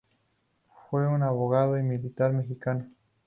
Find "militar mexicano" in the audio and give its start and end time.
1.83-2.87